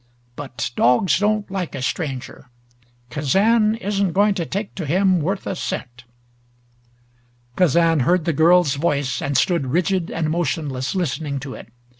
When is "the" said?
8.25-8.33